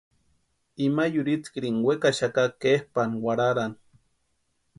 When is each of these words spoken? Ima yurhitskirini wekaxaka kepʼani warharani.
Ima 0.85 1.03
yurhitskirini 1.15 1.83
wekaxaka 1.87 2.43
kepʼani 2.61 3.17
warharani. 3.25 3.77